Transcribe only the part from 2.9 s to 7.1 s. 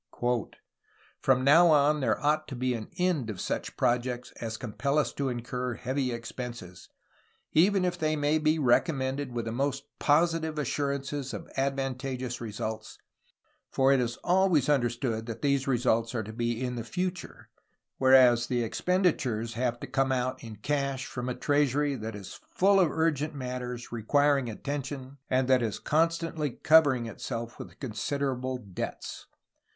end] of such projects as compel us to incur heavy expenses,